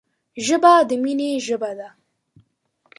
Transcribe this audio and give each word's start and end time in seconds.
ژبه 0.45 0.73
د 0.89 0.91
مینې 1.03 1.31
ژبه 1.47 1.71
ده 1.79 1.89